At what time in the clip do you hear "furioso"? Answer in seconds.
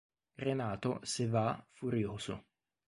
1.69-2.45